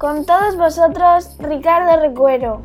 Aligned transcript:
Con 0.00 0.24
todos 0.24 0.56
vosotros, 0.56 1.36
Ricardo 1.40 2.00
Recuero. 2.00 2.62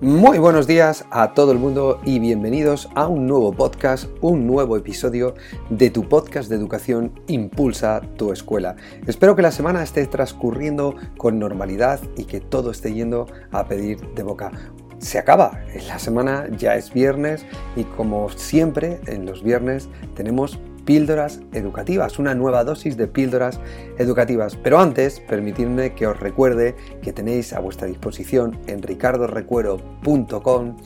Muy 0.00 0.38
buenos 0.38 0.66
días 0.66 1.04
a 1.10 1.34
todo 1.34 1.52
el 1.52 1.58
mundo 1.58 2.00
y 2.06 2.18
bienvenidos 2.18 2.88
a 2.94 3.08
un 3.08 3.26
nuevo 3.26 3.52
podcast, 3.52 4.06
un 4.22 4.46
nuevo 4.46 4.74
episodio 4.74 5.34
de 5.68 5.90
tu 5.90 6.08
podcast 6.08 6.48
de 6.48 6.56
educación 6.56 7.12
Impulsa 7.26 8.00
tu 8.16 8.32
escuela. 8.32 8.76
Espero 9.06 9.36
que 9.36 9.42
la 9.42 9.50
semana 9.50 9.82
esté 9.82 10.06
transcurriendo 10.06 10.94
con 11.18 11.38
normalidad 11.38 12.00
y 12.16 12.24
que 12.24 12.40
todo 12.40 12.70
esté 12.70 12.94
yendo 12.94 13.26
a 13.50 13.66
pedir 13.66 14.00
de 14.14 14.22
boca 14.22 14.50
se 14.96 15.18
acaba. 15.18 15.60
La 15.88 15.98
semana 15.98 16.46
ya 16.56 16.76
es 16.76 16.90
viernes 16.90 17.44
y 17.76 17.84
como 17.84 18.30
siempre 18.30 19.02
en 19.06 19.26
los 19.26 19.42
viernes 19.42 19.90
tenemos 20.14 20.58
píldoras 20.84 21.40
educativas, 21.52 22.18
una 22.18 22.34
nueva 22.34 22.64
dosis 22.64 22.96
de 22.96 23.06
píldoras 23.06 23.60
educativas. 23.98 24.56
Pero 24.56 24.78
antes, 24.78 25.20
permitidme 25.20 25.94
que 25.94 26.06
os 26.06 26.18
recuerde 26.18 26.74
que 27.02 27.12
tenéis 27.12 27.52
a 27.52 27.60
vuestra 27.60 27.86
disposición 27.86 28.58
en 28.66 28.82
ricardorecuero.com 28.82 30.76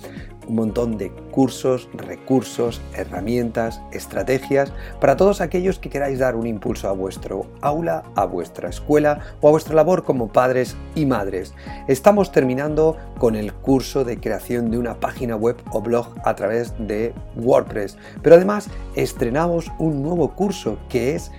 un 0.47 0.55
montón 0.55 0.97
de 0.97 1.11
cursos, 1.31 1.89
recursos, 1.95 2.81
herramientas, 2.95 3.81
estrategias 3.93 4.73
para 5.01 5.17
todos 5.17 5.41
aquellos 5.41 5.79
que 5.79 5.91
queráis 5.91 6.19
dar 6.19 6.37
un 6.37 6.47
impulso 6.47 6.89
a 6.89 6.93
vuestro 6.93 7.47
aula, 7.61 8.05
a 8.15 8.25
vuestra 8.25 8.69
escuela 8.69 9.21
o 9.41 9.49
a 9.49 9.51
vuestra 9.51 9.75
labor 9.75 10.05
como 10.05 10.29
padres 10.29 10.77
y 10.95 11.07
madres. 11.07 11.55
Estamos 11.89 12.33
terminando 12.33 12.97
con 13.19 13.37
el 13.37 13.53
curso 13.53 14.05
de 14.05 14.19
creación 14.19 14.71
de 14.71 14.79
una 14.79 15.01
página 15.01 15.37
web 15.37 15.57
o 15.73 15.81
blog 15.81 16.15
a 16.25 16.35
través 16.35 16.75
de 16.79 17.13
WordPress, 17.37 17.97
pero 18.23 18.37
además 18.37 18.69
estrenamos 18.95 19.71
un 19.79 20.03
nuevo 20.03 20.35
curso 20.35 20.79
que 20.89 21.15
es 21.15 21.31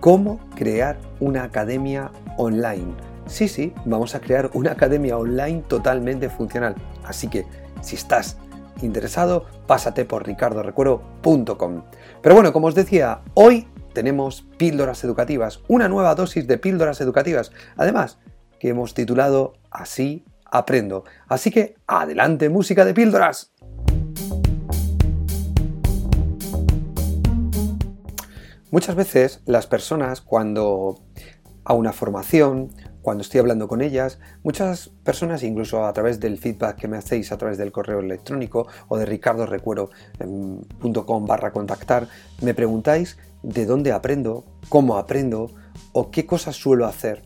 cómo 0.00 0.38
crear 0.54 0.96
una 1.20 1.44
academia 1.44 2.10
online. 2.36 2.94
Sí, 3.26 3.48
sí, 3.48 3.72
vamos 3.84 4.14
a 4.14 4.20
crear 4.20 4.50
una 4.54 4.72
academia 4.72 5.18
online 5.18 5.62
totalmente 5.66 6.28
funcional. 6.28 6.76
Así 7.04 7.28
que 7.28 7.44
si 7.80 7.96
estás 7.96 8.36
interesado, 8.82 9.46
pásate 9.66 10.04
por 10.04 10.26
ricardorecuero.com. 10.26 11.82
Pero 12.22 12.34
bueno, 12.34 12.52
como 12.52 12.66
os 12.66 12.74
decía, 12.74 13.22
hoy 13.34 13.68
tenemos 13.92 14.46
píldoras 14.58 15.04
educativas, 15.04 15.60
una 15.68 15.88
nueva 15.88 16.14
dosis 16.14 16.46
de 16.46 16.58
píldoras 16.58 17.00
educativas, 17.00 17.52
además 17.76 18.18
que 18.58 18.68
hemos 18.68 18.94
titulado 18.94 19.54
Así 19.70 20.24
aprendo. 20.44 21.04
Así 21.28 21.50
que 21.50 21.76
adelante 21.86 22.48
música 22.48 22.84
de 22.84 22.94
píldoras. 22.94 23.52
Muchas 28.70 28.94
veces 28.96 29.40
las 29.46 29.66
personas 29.66 30.20
cuando 30.20 31.00
a 31.66 31.74
una 31.74 31.92
formación 31.92 32.70
cuando 33.02 33.20
estoy 33.22 33.40
hablando 33.40 33.68
con 33.68 33.82
ellas, 33.82 34.18
muchas 34.42 34.88
personas, 35.04 35.42
incluso 35.42 35.84
a 35.84 35.92
través 35.92 36.18
del 36.20 36.38
feedback 36.38 36.76
que 36.76 36.88
me 36.88 36.96
hacéis 36.96 37.32
a 37.32 37.38
través 37.38 37.58
del 37.58 37.72
correo 37.72 38.00
electrónico 38.00 38.66
o 38.88 38.96
de 38.98 39.04
ricardorecuero.com 39.06 41.26
barra 41.26 41.52
contactar, 41.52 42.08
me 42.40 42.54
preguntáis 42.54 43.18
de 43.42 43.66
dónde 43.66 43.92
aprendo, 43.92 44.44
cómo 44.68 44.96
aprendo 44.96 45.50
o 45.92 46.10
qué 46.10 46.24
cosas 46.24 46.56
suelo 46.56 46.86
hacer. 46.86 47.22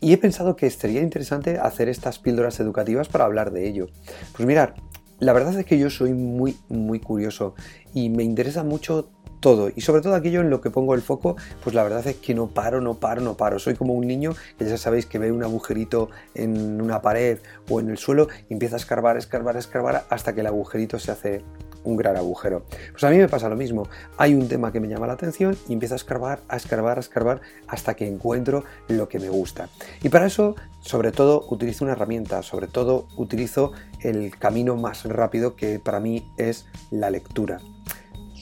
Y 0.00 0.12
he 0.12 0.18
pensado 0.18 0.56
que 0.56 0.70
sería 0.70 1.02
interesante 1.02 1.58
hacer 1.58 1.88
estas 1.88 2.18
píldoras 2.18 2.58
educativas 2.60 3.08
para 3.08 3.24
hablar 3.24 3.52
de 3.52 3.68
ello. 3.68 3.88
Pues 4.34 4.46
mirar, 4.46 4.74
la 5.18 5.34
verdad 5.34 5.58
es 5.58 5.66
que 5.66 5.78
yo 5.78 5.90
soy 5.90 6.14
muy, 6.14 6.56
muy 6.68 7.00
curioso 7.00 7.54
y 7.92 8.08
me 8.08 8.22
interesa 8.22 8.64
mucho 8.64 9.10
todo 9.40 9.70
y 9.74 9.80
sobre 9.80 10.02
todo 10.02 10.14
aquello 10.14 10.40
en 10.40 10.50
lo 10.50 10.60
que 10.60 10.70
pongo 10.70 10.94
el 10.94 11.02
foco, 11.02 11.36
pues 11.62 11.74
la 11.74 11.82
verdad 11.82 12.06
es 12.06 12.16
que 12.16 12.34
no 12.34 12.48
paro, 12.48 12.80
no 12.80 12.94
paro, 12.94 13.22
no 13.22 13.36
paro. 13.36 13.58
Soy 13.58 13.74
como 13.74 13.94
un 13.94 14.06
niño 14.06 14.34
que 14.58 14.66
ya 14.66 14.76
sabéis 14.76 15.06
que 15.06 15.18
ve 15.18 15.32
un 15.32 15.42
agujerito 15.42 16.10
en 16.34 16.80
una 16.80 17.02
pared 17.02 17.38
o 17.68 17.80
en 17.80 17.90
el 17.90 17.98
suelo 17.98 18.28
y 18.48 18.52
empieza 18.52 18.76
a 18.76 18.78
escarbar, 18.78 19.16
escarbar, 19.16 19.56
escarbar 19.56 20.04
hasta 20.10 20.34
que 20.34 20.40
el 20.40 20.46
agujerito 20.46 20.98
se 20.98 21.10
hace 21.10 21.42
un 21.84 21.96
gran 21.96 22.16
agujero. 22.16 22.64
Pues 22.92 23.02
a 23.04 23.10
mí 23.10 23.16
me 23.16 23.28
pasa 23.28 23.48
lo 23.48 23.56
mismo. 23.56 23.88
Hay 24.18 24.34
un 24.34 24.48
tema 24.48 24.72
que 24.72 24.80
me 24.80 24.88
llama 24.88 25.06
la 25.06 25.14
atención 25.14 25.56
y 25.68 25.72
empiezo 25.72 25.94
a 25.94 25.96
escarbar, 25.96 26.40
a 26.48 26.56
escarbar, 26.56 26.98
a 26.98 27.00
escarbar 27.00 27.40
hasta 27.68 27.94
que 27.94 28.06
encuentro 28.06 28.64
lo 28.88 29.08
que 29.08 29.18
me 29.18 29.28
gusta. 29.28 29.68
Y 30.02 30.08
para 30.08 30.26
eso, 30.26 30.56
sobre 30.80 31.12
todo, 31.12 31.46
utilizo 31.48 31.84
una 31.84 31.92
herramienta, 31.92 32.42
sobre 32.42 32.66
todo 32.66 33.06
utilizo 33.16 33.72
el 34.00 34.36
camino 34.36 34.76
más 34.76 35.04
rápido 35.04 35.56
que 35.56 35.78
para 35.78 36.00
mí 36.00 36.30
es 36.36 36.66
la 36.90 37.10
lectura 37.10 37.60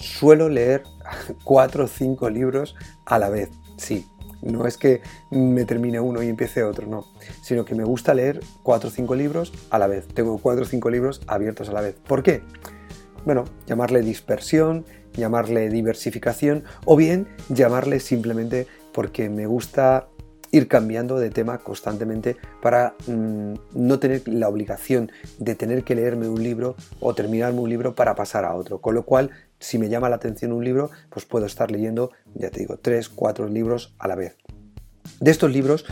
suelo 0.01 0.49
leer 0.49 0.83
cuatro 1.45 1.85
o 1.85 1.89
cinco 1.89 2.31
libros 2.31 2.75
a 3.05 3.19
la 3.19 3.29
vez. 3.29 3.51
Sí, 3.77 4.07
no 4.43 4.67
es 4.67 4.77
que 4.77 5.03
me 5.31 5.65
termine 5.65 6.01
uno 6.01 6.23
y 6.23 6.29
empiece 6.29 6.63
otro, 6.63 6.87
no, 6.87 7.07
sino 7.43 7.65
que 7.65 7.75
me 7.75 7.85
gusta 7.85 8.15
leer 8.15 8.41
cuatro 8.63 8.89
o 8.89 8.93
cinco 8.93 9.15
libros 9.15 9.53
a 9.71 9.79
la 9.79 9.87
vez. 9.87 10.07
Tengo 10.09 10.39
cuatro 10.39 10.65
o 10.65 10.67
cinco 10.67 10.91
libros 10.91 11.21
abiertos 11.27 11.69
a 11.69 11.73
la 11.73 11.81
vez. 11.81 11.97
¿Por 12.07 12.23
qué? 12.23 12.43
Bueno, 13.25 13.45
llamarle 13.67 14.01
dispersión, 14.03 14.85
llamarle 15.15 15.69
diversificación 15.69 16.65
o 16.85 16.97
bien 16.97 17.29
llamarle 17.49 18.01
simplemente 18.01 18.67
porque 18.93 19.29
me 19.29 19.47
gusta 19.47 20.09
ir 20.51 20.69
cambiando 20.69 21.19
de 21.19 21.31
tema 21.31 21.59
constantemente 21.59 22.37
para 22.63 22.95
mm, 23.07 23.55
no 23.75 23.99
tener 23.99 24.27
la 24.29 24.49
obligación 24.49 25.11
de 25.39 25.55
tener 25.55 25.85
que 25.85 25.95
leerme 25.95 26.29
un 26.29 26.43
libro 26.43 26.75
o 27.01 27.15
terminarme 27.15 27.61
un 27.61 27.69
libro 27.69 27.95
para 27.95 28.15
pasar 28.15 28.45
a 28.45 28.55
otro. 28.55 28.81
Con 28.81 28.95
lo 28.95 29.05
cual 29.05 29.31
si 29.59 29.79
me 29.79 29.89
llama 29.89 30.09
la 30.09 30.17
atención 30.17 30.53
un 30.53 30.65
libro, 30.65 30.91
pues 31.11 31.25
puedo 31.25 31.47
estar 31.47 31.71
leyendo, 31.71 32.11
ya 32.35 32.51
te 32.51 32.61
digo, 32.61 32.79
tres, 32.79 33.09
cuatro 33.09 33.49
libros 33.49 33.95
a 33.99 34.09
la 34.09 34.15
vez. 34.15 34.37
De 35.21 35.31
estos 35.31 35.51
libros 35.51 35.85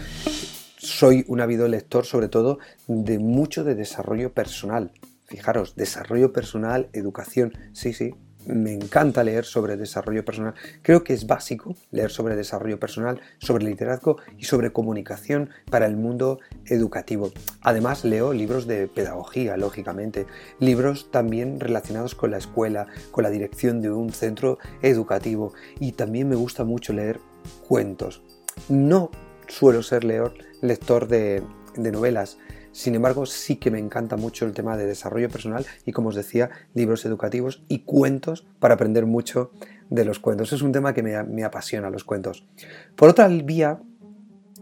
soy 0.78 1.24
un 1.28 1.40
ávido 1.40 1.66
lector 1.68 2.06
sobre 2.06 2.28
todo 2.28 2.58
de 2.86 3.18
mucho 3.18 3.64
de 3.64 3.74
desarrollo 3.74 4.32
personal. 4.32 4.92
Fijaros, 5.24 5.74
desarrollo 5.74 6.32
personal, 6.32 6.88
educación, 6.92 7.52
sí, 7.72 7.92
sí, 7.92 8.14
me 8.46 8.72
encanta 8.72 9.24
leer 9.24 9.44
sobre 9.44 9.76
desarrollo 9.76 10.24
personal. 10.24 10.54
Creo 10.82 11.04
que 11.04 11.12
es 11.12 11.26
básico 11.26 11.74
leer 11.90 12.10
sobre 12.10 12.36
desarrollo 12.36 12.78
personal, 12.78 13.20
sobre 13.38 13.64
liderazgo 13.64 14.18
y 14.38 14.44
sobre 14.44 14.72
comunicación 14.72 15.50
para 15.70 15.86
el 15.86 15.96
mundo 15.96 16.38
educativo. 16.66 17.32
Además, 17.62 18.04
leo 18.04 18.32
libros 18.32 18.66
de 18.66 18.88
pedagogía, 18.88 19.56
lógicamente, 19.56 20.26
libros 20.60 21.10
también 21.10 21.60
relacionados 21.60 22.14
con 22.14 22.30
la 22.30 22.38
escuela, 22.38 22.86
con 23.10 23.24
la 23.24 23.30
dirección 23.30 23.80
de 23.80 23.90
un 23.90 24.12
centro 24.12 24.58
educativo 24.82 25.52
y 25.80 25.92
también 25.92 26.28
me 26.28 26.36
gusta 26.36 26.64
mucho 26.64 26.92
leer 26.92 27.20
cuentos. 27.68 28.22
No 28.68 29.10
suelo 29.48 29.82
ser 29.82 30.04
lector 30.04 31.08
de, 31.08 31.42
de 31.76 31.92
novelas, 31.92 32.38
sin 32.76 32.94
embargo, 32.94 33.24
sí 33.24 33.56
que 33.56 33.70
me 33.70 33.78
encanta 33.78 34.18
mucho 34.18 34.44
el 34.44 34.52
tema 34.52 34.76
de 34.76 34.84
desarrollo 34.84 35.30
personal 35.30 35.64
y, 35.86 35.92
como 35.92 36.10
os 36.10 36.14
decía, 36.14 36.50
libros 36.74 37.06
educativos 37.06 37.64
y 37.68 37.78
cuentos 37.80 38.46
para 38.58 38.74
aprender 38.74 39.06
mucho 39.06 39.50
de 39.88 40.04
los 40.04 40.18
cuentos. 40.18 40.52
Es 40.52 40.60
un 40.60 40.72
tema 40.72 40.92
que 40.92 41.02
me, 41.02 41.42
apasiona, 41.42 41.88
los 41.88 42.04
cuentos. 42.04 42.46
Por 42.94 43.08
otra 43.08 43.28
vía, 43.28 43.80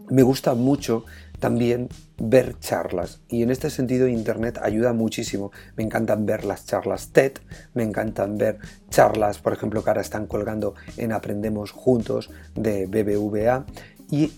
me 0.09 0.23
gusta 0.23 0.53
mucho 0.53 1.03
también 1.41 1.89
ver 2.17 2.57
charlas 2.59 3.19
y 3.27 3.43
en 3.43 3.49
este 3.49 3.69
sentido 3.69 4.07
Internet 4.07 4.59
ayuda 4.63 4.93
muchísimo. 4.93 5.51
Me 5.75 5.83
encantan 5.83 6.25
ver 6.25 6.45
las 6.45 6.65
charlas 6.65 7.09
TED, 7.09 7.33
me 7.73 7.83
encantan 7.83 8.37
ver 8.37 8.59
charlas, 8.89 9.39
por 9.39 9.51
ejemplo, 9.51 9.83
que 9.83 9.89
ahora 9.89 10.01
están 10.01 10.25
colgando 10.25 10.75
en 10.95 11.11
Aprendemos 11.11 11.71
Juntos 11.71 12.29
de 12.53 12.85
BBVA 12.85 13.65
y 14.09 14.31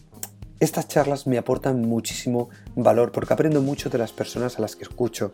estas 0.59 0.87
charlas 0.87 1.27
me 1.27 1.37
aportan 1.37 1.81
muchísimo 1.81 2.49
valor 2.75 3.11
porque 3.11 3.33
aprendo 3.33 3.61
mucho 3.61 3.89
de 3.89 3.99
las 3.99 4.11
personas 4.11 4.57
a 4.57 4.61
las 4.61 4.75
que 4.75 4.83
escucho. 4.83 5.33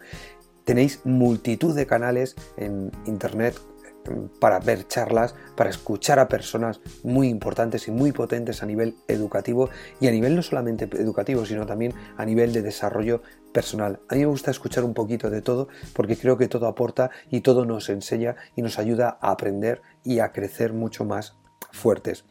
Tenéis 0.65 0.99
multitud 1.05 1.75
de 1.75 1.85
canales 1.85 2.35
en 2.57 2.91
Internet 3.05 3.59
em, 4.05 4.27
para 4.39 4.59
ver 4.59 4.85
charlas, 4.87 5.33
para 5.55 5.69
escuchar 5.69 6.19
a 6.19 6.27
personas 6.27 6.81
muy 7.03 7.29
importantes 7.29 7.87
y 7.87 7.91
muy 7.91 8.11
potentes 8.11 8.63
a 8.63 8.65
nivel 8.65 8.95
educativo 9.07 9.69
y 10.01 10.07
a 10.07 10.11
nivel 10.11 10.35
no 10.35 10.41
solamente 10.41 10.89
educativo, 10.97 11.45
sino 11.45 11.65
también 11.65 11.93
a 12.17 12.25
nivel 12.25 12.51
de 12.51 12.61
desarrollo 12.61 13.21
personal. 13.53 14.01
A 14.09 14.15
mí 14.15 14.21
me 14.21 14.25
gusta 14.25 14.51
escuchar 14.51 14.83
un 14.83 14.93
poquito 14.93 15.29
de 15.29 15.41
todo 15.41 15.69
porque 15.93 16.17
creo 16.17 16.37
que 16.37 16.49
todo 16.49 16.67
aporta 16.67 17.11
y 17.29 17.41
todo 17.41 17.63
nos 17.63 17.89
enseña 17.89 18.35
y 18.57 18.61
nos 18.61 18.77
ayuda 18.77 19.17
a 19.21 19.31
aprender 19.31 19.81
y 20.03 20.19
a 20.19 20.33
crecer 20.33 20.73
mucho 20.73 21.05
más 21.05 21.37
fuertes. 21.71 22.25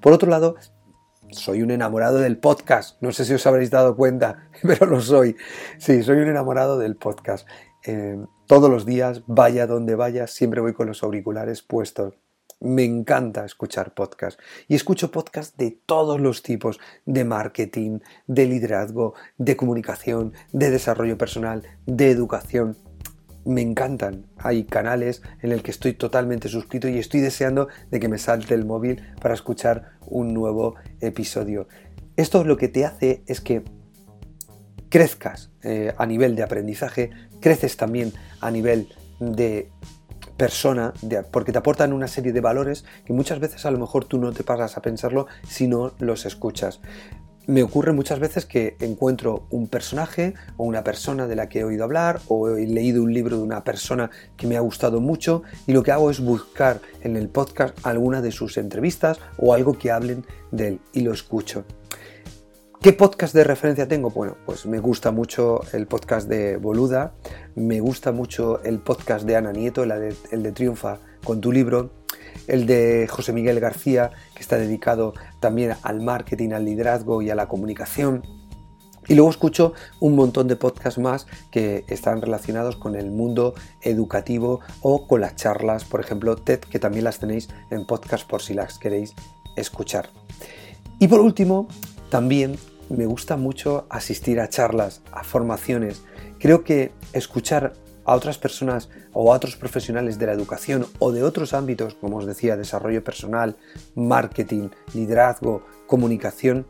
Por 0.00 0.12
otro 0.12 0.30
lado, 0.30 0.56
soy 1.30 1.62
un 1.62 1.70
enamorado 1.70 2.18
del 2.18 2.38
podcast. 2.38 3.00
No 3.00 3.12
sé 3.12 3.24
si 3.24 3.34
os 3.34 3.46
habréis 3.46 3.70
dado 3.70 3.96
cuenta, 3.96 4.48
pero 4.62 4.86
lo 4.86 5.00
soy. 5.00 5.36
Sí, 5.78 6.02
soy 6.02 6.18
un 6.18 6.28
enamorado 6.28 6.78
del 6.78 6.96
podcast. 6.96 7.46
Eh, 7.84 8.18
todos 8.46 8.70
los 8.70 8.86
días, 8.86 9.22
vaya 9.26 9.66
donde 9.66 9.94
vaya, 9.94 10.26
siempre 10.26 10.60
voy 10.60 10.72
con 10.72 10.86
los 10.86 11.02
auriculares 11.02 11.62
puestos. 11.62 12.14
Me 12.60 12.84
encanta 12.84 13.44
escuchar 13.44 13.94
podcasts 13.94 14.42
y 14.66 14.74
escucho 14.74 15.12
podcasts 15.12 15.56
de 15.56 15.78
todos 15.86 16.20
los 16.20 16.42
tipos, 16.42 16.80
de 17.06 17.24
marketing, 17.24 18.00
de 18.26 18.46
liderazgo, 18.46 19.14
de 19.36 19.56
comunicación, 19.56 20.32
de 20.52 20.70
desarrollo 20.70 21.16
personal, 21.16 21.62
de 21.86 22.10
educación. 22.10 22.76
Me 23.48 23.62
encantan. 23.62 24.26
Hay 24.36 24.64
canales 24.64 25.22
en 25.40 25.52
el 25.52 25.62
que 25.62 25.70
estoy 25.70 25.94
totalmente 25.94 26.50
suscrito 26.50 26.86
y 26.86 26.98
estoy 26.98 27.20
deseando 27.20 27.68
de 27.90 27.98
que 27.98 28.06
me 28.06 28.18
salte 28.18 28.52
el 28.52 28.66
móvil 28.66 29.02
para 29.22 29.32
escuchar 29.32 29.92
un 30.06 30.34
nuevo 30.34 30.74
episodio. 31.00 31.66
Esto 32.18 32.44
lo 32.44 32.58
que 32.58 32.68
te 32.68 32.84
hace 32.84 33.22
es 33.26 33.40
que 33.40 33.64
crezcas 34.90 35.50
eh, 35.62 35.94
a 35.96 36.04
nivel 36.04 36.36
de 36.36 36.42
aprendizaje, 36.42 37.08
creces 37.40 37.78
también 37.78 38.12
a 38.42 38.50
nivel 38.50 38.88
de 39.18 39.70
persona, 40.36 40.92
porque 41.30 41.50
te 41.50 41.58
aportan 41.58 41.94
una 41.94 42.06
serie 42.06 42.34
de 42.34 42.42
valores 42.42 42.84
que 43.06 43.14
muchas 43.14 43.40
veces 43.40 43.64
a 43.64 43.70
lo 43.70 43.78
mejor 43.78 44.04
tú 44.04 44.18
no 44.18 44.30
te 44.32 44.44
pasas 44.44 44.76
a 44.76 44.82
pensarlo 44.82 45.26
si 45.48 45.68
no 45.68 45.94
los 46.00 46.26
escuchas. 46.26 46.82
Me 47.48 47.62
ocurre 47.62 47.94
muchas 47.94 48.20
veces 48.20 48.44
que 48.44 48.76
encuentro 48.78 49.46
un 49.48 49.68
personaje 49.68 50.34
o 50.58 50.64
una 50.64 50.84
persona 50.84 51.26
de 51.26 51.34
la 51.34 51.48
que 51.48 51.60
he 51.60 51.64
oído 51.64 51.82
hablar 51.82 52.20
o 52.28 52.46
he 52.50 52.66
leído 52.66 53.02
un 53.02 53.14
libro 53.14 53.38
de 53.38 53.42
una 53.42 53.64
persona 53.64 54.10
que 54.36 54.46
me 54.46 54.58
ha 54.58 54.60
gustado 54.60 55.00
mucho 55.00 55.42
y 55.66 55.72
lo 55.72 55.82
que 55.82 55.90
hago 55.90 56.10
es 56.10 56.20
buscar 56.20 56.82
en 57.00 57.16
el 57.16 57.30
podcast 57.30 57.74
alguna 57.86 58.20
de 58.20 58.32
sus 58.32 58.58
entrevistas 58.58 59.18
o 59.38 59.54
algo 59.54 59.78
que 59.78 59.90
hablen 59.90 60.26
de 60.50 60.68
él 60.68 60.80
y 60.92 61.00
lo 61.00 61.14
escucho. 61.14 61.64
¿Qué 62.82 62.92
podcast 62.92 63.34
de 63.34 63.44
referencia 63.44 63.88
tengo? 63.88 64.10
Bueno, 64.10 64.36
pues 64.44 64.66
me 64.66 64.78
gusta 64.78 65.10
mucho 65.10 65.62
el 65.72 65.86
podcast 65.86 66.28
de 66.28 66.58
Boluda, 66.58 67.14
me 67.54 67.80
gusta 67.80 68.12
mucho 68.12 68.62
el 68.62 68.78
podcast 68.78 69.24
de 69.24 69.36
Ana 69.36 69.52
Nieto, 69.52 69.84
el 69.84 69.88
de, 69.88 70.14
el 70.32 70.42
de 70.42 70.52
Triunfa 70.52 70.98
con 71.24 71.40
tu 71.40 71.50
libro, 71.50 71.97
el 72.46 72.66
de 72.66 73.06
José 73.08 73.32
Miguel 73.32 73.60
García, 73.60 74.10
que 74.34 74.40
está 74.40 74.56
dedicado 74.56 75.14
también 75.40 75.74
al 75.82 76.00
marketing, 76.00 76.52
al 76.52 76.64
liderazgo 76.64 77.22
y 77.22 77.30
a 77.30 77.34
la 77.34 77.48
comunicación. 77.48 78.22
Y 79.08 79.14
luego 79.14 79.30
escucho 79.30 79.72
un 80.00 80.14
montón 80.14 80.48
de 80.48 80.56
podcasts 80.56 81.00
más 81.00 81.26
que 81.50 81.84
están 81.88 82.20
relacionados 82.20 82.76
con 82.76 82.94
el 82.94 83.10
mundo 83.10 83.54
educativo 83.80 84.60
o 84.82 85.06
con 85.06 85.22
las 85.22 85.34
charlas, 85.34 85.84
por 85.84 86.00
ejemplo, 86.00 86.36
TED, 86.36 86.60
que 86.60 86.78
también 86.78 87.04
las 87.04 87.18
tenéis 87.18 87.48
en 87.70 87.86
podcast 87.86 88.28
por 88.28 88.42
si 88.42 88.52
las 88.52 88.78
queréis 88.78 89.14
escuchar. 89.56 90.10
Y 90.98 91.08
por 91.08 91.20
último, 91.20 91.68
también 92.10 92.58
me 92.90 93.06
gusta 93.06 93.36
mucho 93.36 93.86
asistir 93.88 94.40
a 94.40 94.48
charlas, 94.48 95.00
a 95.12 95.24
formaciones. 95.24 96.02
Creo 96.38 96.64
que 96.64 96.92
escuchar 97.12 97.74
a 98.04 98.14
otras 98.14 98.38
personas 98.38 98.88
o 99.12 99.32
a 99.32 99.36
otros 99.36 99.56
profesionales 99.56 100.18
de 100.18 100.26
la 100.26 100.32
educación 100.32 100.86
o 100.98 101.12
de 101.12 101.22
otros 101.22 101.54
ámbitos, 101.54 101.94
como 101.94 102.18
os 102.18 102.26
decía, 102.26 102.56
desarrollo 102.56 103.02
personal, 103.02 103.56
marketing, 103.94 104.68
liderazgo, 104.94 105.62
comunicación, 105.86 106.66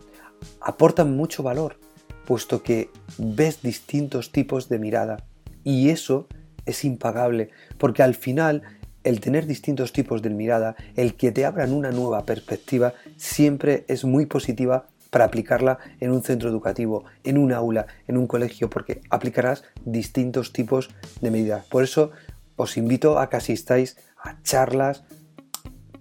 aportan 0.60 1.16
mucho 1.16 1.42
valor, 1.42 1.78
puesto 2.26 2.62
que 2.62 2.90
ves 3.18 3.62
distintos 3.62 4.32
tipos 4.32 4.68
de 4.68 4.78
mirada 4.78 5.24
y 5.64 5.90
eso 5.90 6.28
es 6.66 6.84
impagable, 6.84 7.50
porque 7.78 8.02
al 8.02 8.14
final 8.14 8.62
el 9.04 9.20
tener 9.20 9.46
distintos 9.46 9.92
tipos 9.92 10.22
de 10.22 10.30
mirada, 10.30 10.76
el 10.96 11.14
que 11.14 11.32
te 11.32 11.46
abran 11.46 11.72
una 11.72 11.90
nueva 11.90 12.24
perspectiva, 12.24 12.94
siempre 13.16 13.84
es 13.88 14.04
muy 14.04 14.26
positiva 14.26 14.86
para 15.10 15.24
aplicarla 15.24 15.78
en 16.00 16.10
un 16.10 16.22
centro 16.22 16.48
educativo, 16.48 17.04
en 17.24 17.38
un 17.38 17.52
aula, 17.52 17.86
en 18.06 18.16
un 18.16 18.26
colegio, 18.26 18.68
porque 18.68 19.00
aplicarás 19.10 19.64
distintos 19.84 20.52
tipos 20.52 20.90
de 21.20 21.30
medidas. 21.30 21.64
Por 21.66 21.84
eso 21.84 22.10
os 22.56 22.76
invito 22.76 23.18
a 23.18 23.28
que 23.28 23.36
asistáis 23.36 23.96
a 24.22 24.42
charlas 24.42 25.04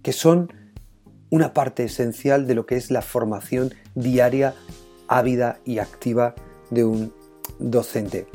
que 0.02 0.14
son 0.14 0.52
una 1.30 1.54
parte 1.54 1.84
esencial 1.84 2.48
de 2.48 2.56
lo 2.56 2.66
que 2.66 2.76
es 2.76 2.92
la 2.92 3.02
formación 3.02 3.74
diaria, 3.96 4.54
ávida 5.08 5.60
y 5.66 5.80
activa 5.80 6.36
de 6.70 6.86
un 6.86 7.14
docente. 7.60 8.28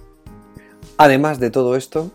Además 0.98 1.40
de 1.40 1.50
todo 1.50 1.76
esto, 1.76 2.10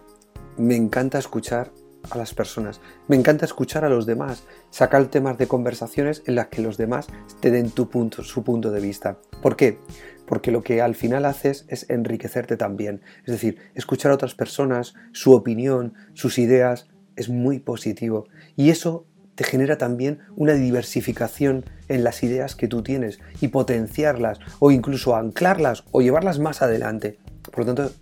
me 0.58 0.76
encanta 0.76 1.20
escuchar 1.20 1.72
a 2.10 2.18
las 2.18 2.34
personas. 2.34 2.82
Me 3.08 3.16
encanta 3.16 3.46
escuchar 3.46 3.86
a 3.86 3.90
los 3.90 4.06
demás, 4.06 4.44
sacar 4.70 5.06
temas 5.08 5.38
de 5.38 5.48
conversaciones 5.48 6.24
en 6.26 6.36
las 6.36 6.48
que 6.48 6.62
los 6.62 6.78
demás 6.78 7.08
te 7.40 7.52
den 7.52 7.72
tu 7.72 7.90
punto, 7.90 8.24
su 8.24 8.44
punto 8.44 8.72
de 8.72 8.82
vista. 8.82 9.18
¿Por 9.42 9.56
qué? 9.56 9.80
Porque 10.26 10.52
lo 10.52 10.62
que 10.62 10.82
al 10.82 10.96
final 10.96 11.26
haces 11.26 11.66
es 11.70 11.90
enriquecerte 11.90 12.58
también. 12.58 13.02
Es 13.26 13.32
decir, 13.32 13.58
escuchar 13.76 14.12
a 14.12 14.16
otras 14.16 14.36
personas, 14.36 14.94
su 15.12 15.34
opinión, 15.34 15.94
sus 16.14 16.38
ideas, 16.38 16.88
es 17.16 17.30
muy 17.30 17.60
positivo. 17.60 18.28
Y 18.56 18.70
eso 18.70 19.06
te 19.36 19.44
genera 19.44 19.78
también 19.78 20.20
una 20.36 20.54
diversificación 20.54 21.64
en 21.88 22.04
las 22.04 22.24
ideas 22.24 22.56
que 22.56 22.68
tú 22.68 22.82
tienes 22.82 23.20
y 23.40 23.50
potenciarlas 23.50 24.40
o 24.60 24.72
incluso 24.72 25.16
anclarlas 25.16 25.84
o 25.92 26.02
llevarlas 26.02 26.40
más 26.40 26.64
adelante. 26.64 27.20
Por 27.44 27.60
lo 27.60 27.66
tanto, 27.74 27.94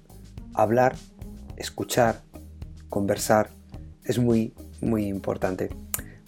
hablar, 0.54 0.96
escuchar, 1.58 2.22
conversar, 2.90 3.50
es 4.06 4.20
muy, 4.20 4.54
muy 4.82 5.06
importante. 5.08 5.70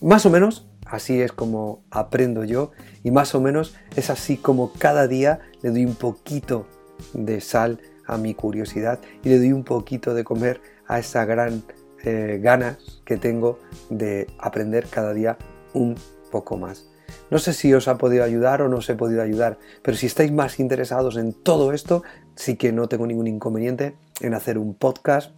Más 0.02 0.26
o 0.26 0.30
menos 0.30 0.68
así 0.86 1.22
es 1.22 1.32
como 1.32 1.84
aprendo 1.92 2.44
yo 2.44 2.72
y 3.04 3.12
más 3.12 3.36
o 3.36 3.42
menos 3.42 3.76
es 3.96 4.10
así 4.10 4.38
como 4.38 4.72
cada 4.74 5.08
día 5.08 5.40
le 5.62 5.72
doy 5.72 5.86
un 5.86 5.96
poquito 5.96 6.68
de 7.14 7.42
sal 7.42 7.80
a 8.06 8.18
mi 8.18 8.34
curiosidad 8.34 9.00
y 9.24 9.30
le 9.30 9.38
doy 9.38 9.52
un 9.52 9.64
poquito 9.64 10.14
de 10.14 10.24
comer 10.24 10.62
a 10.88 11.00
esa 11.00 11.26
gran 11.26 11.64
eh, 12.04 12.40
ganas 12.42 13.02
que 13.06 13.18
tengo 13.18 13.60
de 13.90 14.28
aprender 14.40 14.88
cada 14.88 15.14
día 15.14 15.38
un 15.74 15.96
poco 16.32 16.58
más. 16.58 16.88
No 17.30 17.40
sé 17.40 17.54
si 17.54 17.74
os 17.74 17.88
ha 17.88 17.98
podido 17.98 18.24
ayudar 18.24 18.62
o 18.62 18.70
no 18.70 18.78
os 18.78 18.90
he 18.90 18.96
podido 18.96 19.22
ayudar, 19.22 19.58
pero 19.82 19.98
si 19.98 20.06
estáis 20.06 20.32
más 20.32 20.60
interesados 20.60 21.18
en 21.18 21.34
todo 21.34 21.74
esto, 21.74 22.04
sí 22.36 22.56
que 22.56 22.72
no 22.72 22.88
tengo 22.88 23.06
ningún 23.06 23.28
inconveniente 23.28 23.96
en 24.22 24.34
hacer 24.34 24.58
un 24.58 24.74
podcast 24.74 25.34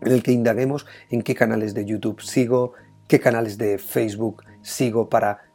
en 0.00 0.12
el 0.12 0.22
que 0.22 0.32
indaguemos 0.32 0.86
en 1.10 1.22
qué 1.22 1.34
canales 1.34 1.74
de 1.74 1.84
YouTube 1.84 2.20
sigo, 2.20 2.72
qué 3.06 3.20
canales 3.20 3.58
de 3.58 3.78
Facebook 3.78 4.44
sigo 4.62 5.08
para 5.08 5.48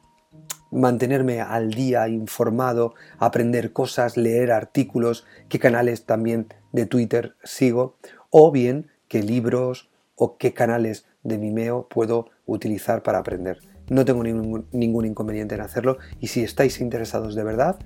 mantenerme 0.72 1.40
al 1.40 1.72
día 1.72 2.08
informado, 2.08 2.96
aprender 3.20 3.74
cosas, 3.74 4.18
leer 4.18 4.52
artículos, 4.52 5.26
qué 5.50 5.60
canales 5.60 6.06
también 6.06 6.48
de 6.72 6.86
Twitter 6.86 7.36
sigo, 7.44 7.98
o 8.30 8.52
bien 8.52 8.90
qué 9.08 9.22
libros 9.22 9.92
o 10.16 10.38
qué 10.38 10.54
canales 10.54 11.06
de 11.24 11.38
Mimeo 11.38 11.88
puedo 11.88 12.30
utilizar 12.46 13.04
para 13.04 13.20
aprender. 13.20 13.60
No 13.90 14.06
tengo 14.06 14.24
ningún, 14.24 14.68
ningún 14.72 15.06
inconveniente 15.06 15.56
en 15.56 15.62
hacerlo 15.62 15.98
y 16.20 16.28
si 16.28 16.44
estáis 16.44 16.82
interesados 16.82 17.36
de 17.36 17.44
verdad, 17.44 17.80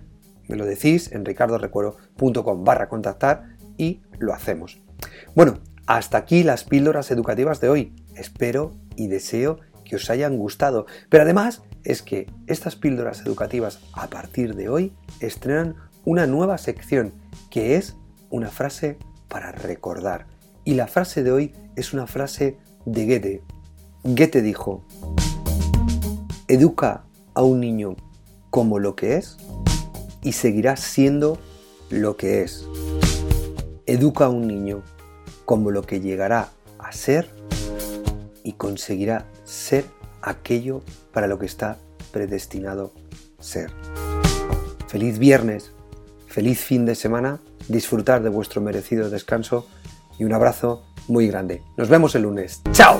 me 0.47 0.55
lo 0.55 0.65
decís 0.65 1.11
en 1.11 1.25
ricardorecuero.com 1.25 2.63
barra 2.63 2.87
contactar 2.87 3.57
y 3.77 4.01
lo 4.19 4.33
hacemos. 4.33 4.81
Bueno, 5.35 5.59
hasta 5.87 6.17
aquí 6.17 6.43
las 6.43 6.65
píldoras 6.65 7.09
educativas 7.11 7.61
de 7.61 7.69
hoy. 7.69 7.95
Espero 8.15 8.73
y 8.97 9.07
deseo 9.07 9.59
que 9.85 9.95
os 9.95 10.09
hayan 10.09 10.37
gustado. 10.37 10.85
Pero 11.09 11.23
además 11.23 11.63
es 11.83 12.01
que 12.01 12.29
estas 12.45 12.75
píldoras 12.75 13.21
educativas 13.21 13.79
a 13.93 14.07
partir 14.07 14.55
de 14.55 14.67
hoy 14.67 14.93
estrenan 15.21 15.75
una 16.03 16.27
nueva 16.27 16.57
sección 16.57 17.13
que 17.49 17.77
es 17.77 17.95
una 18.29 18.49
frase 18.49 18.97
para 19.29 19.53
recordar. 19.53 20.27
Y 20.65 20.73
la 20.73 20.87
frase 20.87 21.23
de 21.23 21.31
hoy 21.31 21.53
es 21.77 21.93
una 21.93 22.05
frase 22.05 22.57
de 22.85 23.05
Goethe. 23.05 23.41
Goethe 24.03 24.41
dijo, 24.41 24.85
educa 26.49 27.05
a 27.33 27.43
un 27.43 27.61
niño 27.61 27.95
como 28.49 28.79
lo 28.79 28.95
que 28.95 29.15
es 29.15 29.37
y 30.21 30.33
seguirá 30.33 30.75
siendo 30.75 31.37
lo 31.89 32.17
que 32.17 32.41
es. 32.41 32.67
Educa 33.85 34.25
a 34.25 34.29
un 34.29 34.47
niño 34.47 34.83
como 35.45 35.71
lo 35.71 35.81
que 35.83 35.99
llegará 35.99 36.49
a 36.79 36.91
ser 36.91 37.29
y 38.43 38.53
conseguirá 38.53 39.25
ser 39.43 39.85
aquello 40.21 40.81
para 41.11 41.27
lo 41.27 41.39
que 41.39 41.45
está 41.45 41.77
predestinado 42.11 42.91
ser. 43.39 43.71
Feliz 44.87 45.19
viernes, 45.19 45.71
feliz 46.27 46.59
fin 46.59 46.85
de 46.85 46.95
semana, 46.95 47.39
disfrutar 47.67 48.23
de 48.23 48.29
vuestro 48.29 48.61
merecido 48.61 49.09
descanso 49.09 49.67
y 50.17 50.23
un 50.23 50.33
abrazo 50.33 50.83
muy 51.07 51.27
grande. 51.27 51.61
Nos 51.75 51.89
vemos 51.89 52.15
el 52.15 52.23
lunes. 52.23 52.61
¡Chao! 52.71 52.97